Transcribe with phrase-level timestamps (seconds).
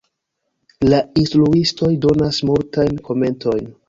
[0.91, 3.69] La instruistoj donas multajn komentojn.